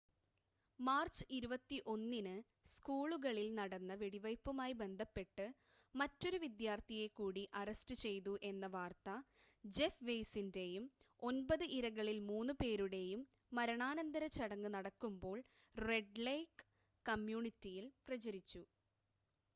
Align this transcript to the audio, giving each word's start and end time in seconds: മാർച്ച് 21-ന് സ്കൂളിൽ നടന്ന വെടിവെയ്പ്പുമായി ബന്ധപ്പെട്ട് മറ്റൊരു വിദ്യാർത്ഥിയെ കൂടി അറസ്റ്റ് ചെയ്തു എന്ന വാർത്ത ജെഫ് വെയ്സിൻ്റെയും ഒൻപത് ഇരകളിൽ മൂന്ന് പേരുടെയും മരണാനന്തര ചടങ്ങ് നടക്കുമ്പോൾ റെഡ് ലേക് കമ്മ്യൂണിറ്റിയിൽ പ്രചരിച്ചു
മാർച്ച് 0.79 1.23
21-ന് 1.31 2.33
സ്കൂളിൽ 2.67 3.17
നടന്ന 3.57 3.95
വെടിവെയ്പ്പുമായി 3.95 4.73
ബന്ധപ്പെട്ട് 4.79 5.45
മറ്റൊരു 5.95 6.37
വിദ്യാർത്ഥിയെ 6.43 7.07
കൂടി 7.11 7.43
അറസ്റ്റ് 7.53 7.95
ചെയ്തു 8.03 8.33
എന്ന 8.49 8.67
വാർത്ത 8.75 9.09
ജെഫ് 9.63 10.03
വെയ്സിൻ്റെയും 10.03 10.85
ഒൻപത് 11.21 11.65
ഇരകളിൽ 11.77 12.17
മൂന്ന് 12.31 12.55
പേരുടെയും 12.61 13.21
മരണാനന്തര 13.51 14.25
ചടങ്ങ് 14.37 14.71
നടക്കുമ്പോൾ 14.75 15.37
റെഡ് 15.75 16.25
ലേക് 16.27 16.63
കമ്മ്യൂണിറ്റിയിൽ 17.05 17.87
പ്രചരിച്ചു 18.07 18.63